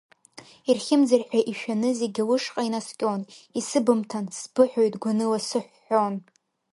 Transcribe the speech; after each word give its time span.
Ирхьымӡар 0.69 1.21
ҳәа 1.29 1.39
ишәаны 1.51 1.89
зегь 1.99 2.19
лышҟа 2.27 2.61
инаскьон, 2.67 3.21
исыбымҭан, 3.59 4.25
сбыҳәоит, 4.37 4.93
гәаныла 5.01 5.39
сыҳәҳәон. 5.47 6.15